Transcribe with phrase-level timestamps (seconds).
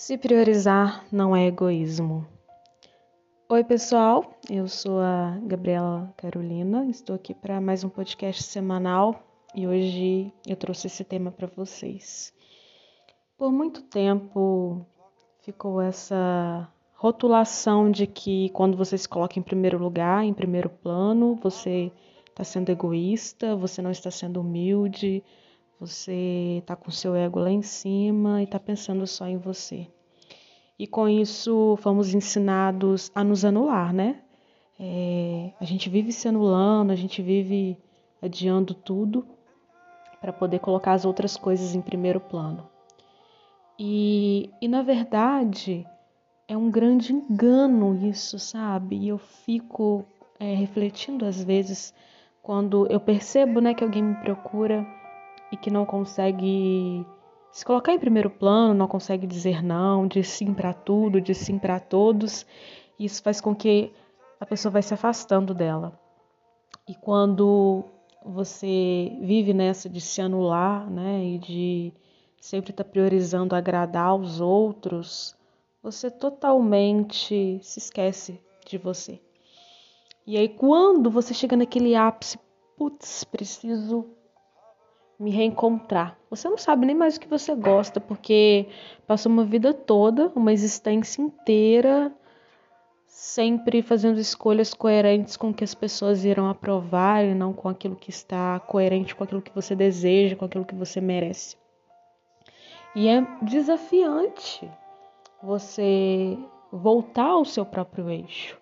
[0.00, 2.26] Se priorizar não é egoísmo.
[3.50, 9.22] Oi, pessoal, eu sou a Gabriela Carolina, estou aqui para mais um podcast semanal
[9.54, 12.32] e hoje eu trouxe esse tema para vocês.
[13.36, 14.86] Por muito tempo
[15.42, 21.38] ficou essa rotulação de que quando você se coloca em primeiro lugar, em primeiro plano,
[21.42, 21.92] você
[22.26, 25.22] está sendo egoísta, você não está sendo humilde,
[25.80, 29.88] você está com seu ego lá em cima e está pensando só em você.
[30.80, 34.22] E com isso fomos ensinados a nos anular, né?
[34.78, 37.76] É, a gente vive se anulando, a gente vive
[38.22, 39.26] adiando tudo
[40.22, 42.66] para poder colocar as outras coisas em primeiro plano.
[43.78, 45.86] E, e na verdade
[46.48, 48.96] é um grande engano isso, sabe?
[48.96, 50.02] E eu fico
[50.38, 51.92] é, refletindo às vezes
[52.42, 54.86] quando eu percebo né, que alguém me procura
[55.52, 57.04] e que não consegue
[57.52, 61.58] se colocar em primeiro plano, não consegue dizer não, diz sim para tudo, diz sim
[61.58, 62.46] para todos,
[62.98, 63.92] isso faz com que
[64.38, 65.98] a pessoa vai se afastando dela.
[66.88, 67.84] E quando
[68.24, 71.92] você vive nessa de se anular, né, e de
[72.40, 75.36] sempre estar tá priorizando agradar aos outros,
[75.82, 79.20] você totalmente se esquece de você.
[80.26, 82.38] E aí quando você chega naquele ápice,
[82.76, 84.06] putz, preciso
[85.20, 86.16] me reencontrar.
[86.30, 88.66] Você não sabe nem mais o que você gosta, porque
[89.06, 92.10] passou uma vida toda, uma existência inteira,
[93.06, 97.96] sempre fazendo escolhas coerentes com o que as pessoas irão aprovar e não com aquilo
[97.96, 101.54] que está coerente com aquilo que você deseja, com aquilo que você merece.
[102.96, 104.66] E é desafiante
[105.42, 106.38] você
[106.72, 108.58] voltar ao seu próprio eixo.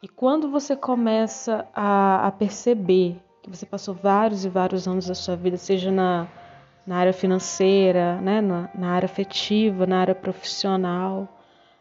[0.00, 5.14] E quando você começa a, a perceber que você passou vários e vários anos da
[5.14, 6.26] sua vida, seja na,
[6.84, 11.28] na área financeira, né, na, na área afetiva, na área profissional,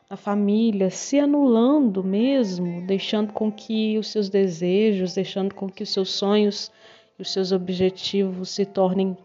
[0.07, 5.90] na família, se anulando mesmo, deixando com que os seus desejos, deixando com que os
[5.90, 6.72] seus sonhos
[7.17, 9.17] e os seus objetivos se tornem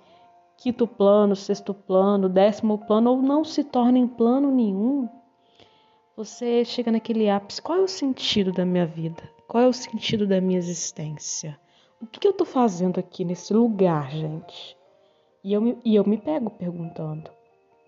[0.56, 5.06] quinto plano, sexto plano, décimo plano ou não se tornem plano nenhum,
[6.16, 9.22] você chega naquele ápice: qual é o sentido da minha vida?
[9.47, 11.59] Qual é o sentido da minha existência?
[12.00, 14.77] O que, que eu tô fazendo aqui nesse lugar, gente?
[15.44, 17.31] E eu, me, e eu me pego perguntando.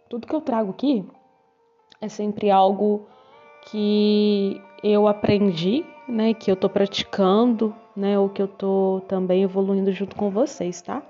[0.08, 1.04] Tudo que eu trago aqui
[2.00, 3.06] é sempre algo
[3.70, 9.92] que eu aprendi, né, que eu tô praticando, né, ou que eu tô também evoluindo
[9.92, 11.02] junto com vocês, tá?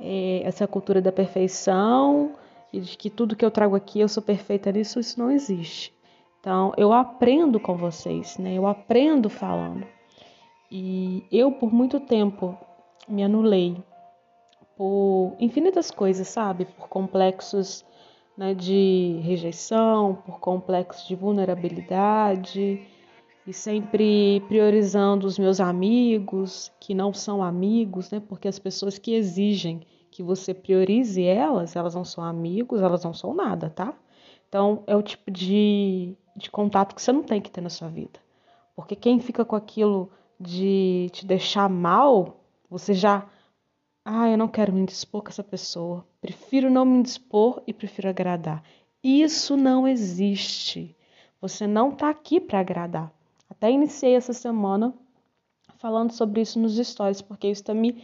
[0.00, 2.34] É, essa cultura da perfeição
[2.72, 5.92] e de que tudo que eu trago aqui eu sou perfeita nisso, isso não existe.
[6.38, 8.54] Então, eu aprendo com vocês, né?
[8.54, 9.84] Eu aprendo falando.
[10.70, 12.56] E eu, por muito tempo,
[13.08, 13.76] me anulei
[14.76, 16.64] por infinitas coisas, sabe?
[16.64, 17.84] Por complexos
[18.36, 22.86] né, de rejeição, por complexos de vulnerabilidade,
[23.46, 28.20] e sempre priorizando os meus amigos, que não são amigos, né?
[28.20, 29.80] Porque as pessoas que exigem
[30.10, 33.94] que você priorize elas, elas não são amigos, elas não são nada, tá?
[34.48, 37.88] Então, é o tipo de, de contato que você não tem que ter na sua
[37.88, 38.20] vida.
[38.76, 42.40] Porque quem fica com aquilo de te deixar mal,
[42.70, 43.26] você já.
[44.04, 46.06] Ah, eu não quero me dispor com essa pessoa.
[46.20, 48.62] Prefiro não me dispor e prefiro agradar.
[49.02, 50.96] Isso não existe.
[51.40, 53.12] Você não está aqui para agradar.
[53.48, 54.94] Até iniciei essa semana
[55.78, 58.02] falando sobre isso nos stories, porque isso está me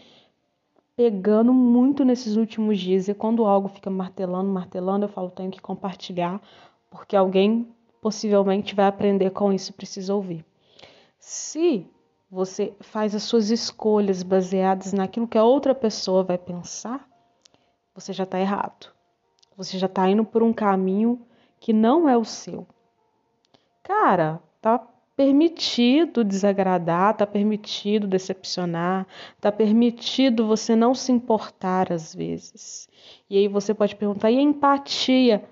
[0.96, 3.08] pegando muito nesses últimos dias.
[3.08, 6.40] E quando algo fica martelando, martelando, eu falo, tenho que compartilhar,
[6.90, 7.68] porque alguém
[8.00, 10.44] possivelmente vai aprender com isso e precisa ouvir.
[11.18, 11.86] Se
[12.30, 17.08] você faz as suas escolhas baseadas naquilo que a outra pessoa vai pensar,
[17.94, 18.92] você já está errado.
[19.56, 21.24] Você já está indo por um caminho
[21.60, 22.66] que não é o seu.
[23.82, 24.78] Cara, tá
[25.16, 29.06] permitido desagradar, tá permitido decepcionar,
[29.40, 32.88] tá permitido você não se importar às vezes.
[33.30, 35.44] E aí você pode perguntar: e a empatia?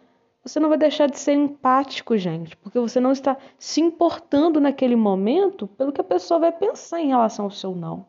[0.44, 4.96] Você não vai deixar de ser empático, gente, porque você não está se importando naquele
[4.96, 8.04] momento pelo que a pessoa vai pensar em relação ao seu não.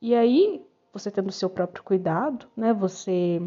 [0.00, 0.62] E aí,
[0.92, 3.40] você tendo o seu próprio cuidado, né, você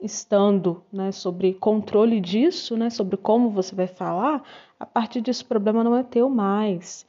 [0.00, 4.42] estando, né, sobre controle disso, né, sobre como você vai falar,
[4.78, 7.06] a partir disso o problema não é teu mais.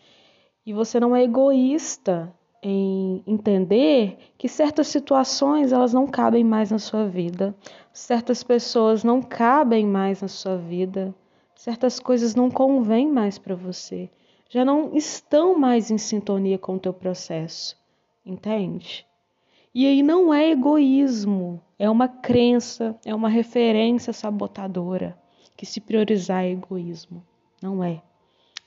[0.66, 6.80] E você não é egoísta em entender que certas situações elas não cabem mais na
[6.80, 7.54] sua vida,
[7.92, 11.14] certas pessoas não cabem mais na sua vida,
[11.54, 14.10] certas coisas não convêm mais para você,
[14.50, 17.76] já não estão mais em sintonia com o teu processo,
[18.26, 19.06] entende?
[19.76, 25.18] E aí não é egoísmo, é uma crença, é uma referência sabotadora.
[25.58, 27.24] que se priorizar é egoísmo.
[27.62, 28.02] Não é.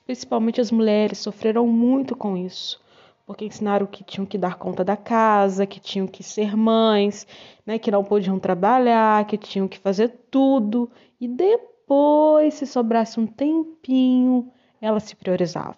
[0.05, 2.81] Principalmente as mulheres sofreram muito com isso,
[3.27, 7.27] porque ensinaram que tinham que dar conta da casa, que tinham que ser mães,
[7.65, 10.89] né, que não podiam trabalhar, que tinham que fazer tudo
[11.19, 15.75] e depois, se sobrasse um tempinho, ela se priorizava.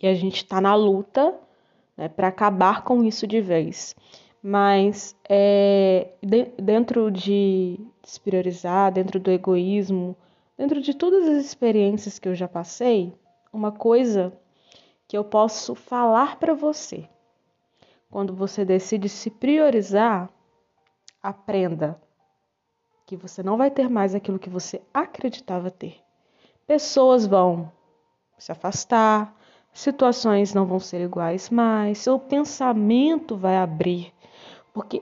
[0.00, 1.34] E a gente está na luta
[1.96, 3.96] né, para acabar com isso de vez.
[4.40, 10.16] Mas é, de, dentro de se priorizar, dentro do egoísmo,
[10.56, 13.12] dentro de todas as experiências que eu já passei,
[13.52, 14.32] uma coisa
[15.14, 17.08] que eu posso falar para você.
[18.10, 20.28] Quando você decide se priorizar,
[21.22, 22.02] aprenda
[23.06, 26.00] que você não vai ter mais aquilo que você acreditava ter.
[26.66, 27.70] Pessoas vão
[28.36, 29.32] se afastar,
[29.72, 34.12] situações não vão ser iguais mais, seu pensamento vai abrir,
[34.72, 35.00] porque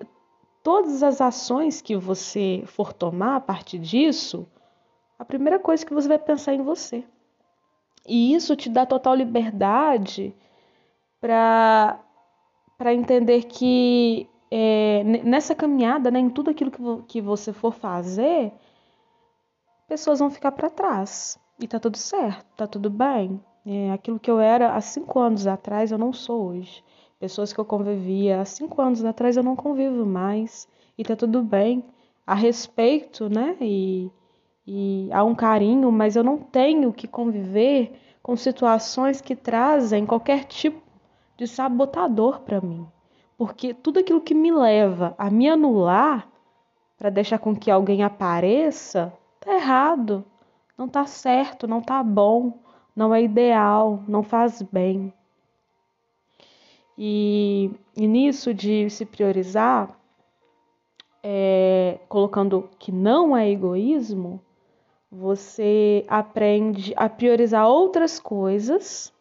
[0.62, 4.46] todas as ações que você for tomar a partir disso,
[5.18, 7.02] a primeira coisa que você vai pensar é em você.
[8.06, 10.34] E isso te dá total liberdade
[11.20, 11.98] para
[12.76, 18.52] para entender que é, nessa caminhada, né, em tudo aquilo que, que você for fazer,
[19.86, 21.38] pessoas vão ficar para trás.
[21.60, 23.40] E tá tudo certo, tá tudo bem.
[23.64, 26.82] É, aquilo que eu era há cinco anos atrás, eu não sou hoje.
[27.20, 30.66] Pessoas que eu convivia há cinco anos atrás, eu não convivo mais.
[30.98, 31.84] E tá tudo bem.
[32.26, 33.56] A respeito, né?
[33.60, 34.10] E,
[34.66, 40.44] e há um carinho, mas eu não tenho que conviver com situações que trazem qualquer
[40.44, 40.80] tipo
[41.36, 42.86] de sabotador para mim.
[43.36, 46.28] Porque tudo aquilo que me leva a me anular
[46.96, 50.24] para deixar com que alguém apareça, tá errado.
[50.78, 52.62] Não tá certo, não tá bom
[52.94, 55.12] não é ideal, não faz bem.
[56.96, 59.98] E, e nisso de se priorizar,
[61.22, 64.40] é, colocando que não é egoísmo,
[65.12, 69.12] você aprende a priorizar outras coisas,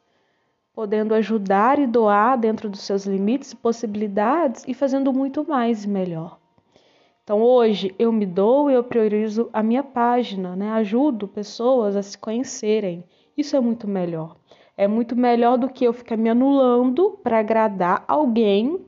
[0.73, 5.89] podendo ajudar e doar dentro dos seus limites e possibilidades e fazendo muito mais e
[5.89, 6.39] melhor.
[7.23, 10.71] Então hoje eu me dou e eu priorizo a minha página, né?
[10.71, 13.03] Ajudo pessoas a se conhecerem
[13.35, 14.35] isso é muito melhor.
[14.77, 18.85] É muito melhor do que eu ficar me anulando para agradar alguém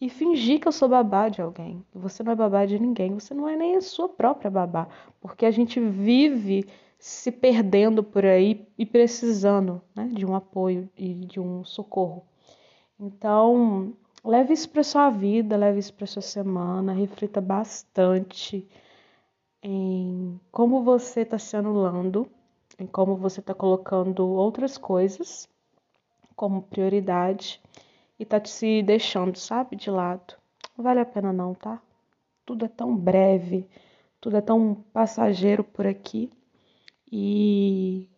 [0.00, 1.84] e fingir que eu sou babá de alguém.
[1.94, 4.88] Você não é babá de ninguém, você não é nem a sua própria babá,
[5.20, 6.66] porque a gente vive
[6.98, 12.24] se perdendo por aí e precisando né, de um apoio e de um socorro.
[12.98, 13.94] Então,
[14.24, 18.66] leve isso para sua vida, leve isso para sua semana, reflita bastante
[19.62, 22.28] em como você está se anulando
[22.78, 25.48] em como você está colocando outras coisas
[26.34, 27.60] como prioridade
[28.18, 30.34] e tá se deixando, sabe, de lado.
[30.76, 31.80] Não vale a pena não, tá?
[32.44, 33.68] Tudo é tão breve,
[34.20, 36.30] tudo é tão passageiro por aqui
[37.10, 38.08] e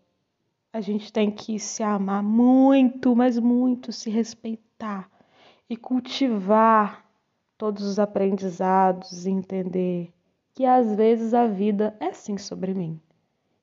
[0.72, 5.10] a gente tem que se amar muito, mas muito, se respeitar
[5.68, 7.04] e cultivar
[7.58, 10.12] todos os aprendizados e entender
[10.54, 13.00] que às vezes a vida é sim sobre mim.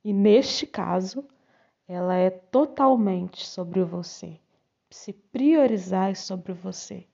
[0.03, 1.23] E neste caso,
[1.87, 4.39] ela é totalmente sobre você.
[4.93, 7.07] Se priorizar sobre você.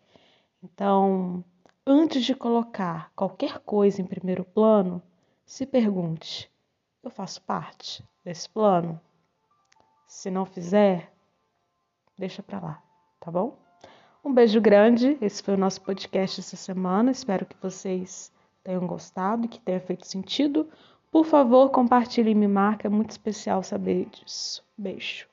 [0.62, 1.44] Então,
[1.88, 5.02] antes de colocar qualquer coisa em primeiro plano,
[5.46, 6.52] se pergunte:
[7.02, 9.00] eu faço parte desse plano?
[10.06, 11.10] Se não fizer,
[12.18, 12.84] deixa para lá,
[13.18, 13.58] tá bom?
[14.26, 15.18] Um beijo grande.
[15.22, 17.12] Esse foi o nosso podcast essa semana.
[17.12, 18.30] Espero que vocês
[18.62, 20.70] tenham gostado e que tenha feito sentido.
[21.10, 24.62] Por favor, compartilhe e me marque, é muito especial saber disso.
[24.78, 25.30] Beijo.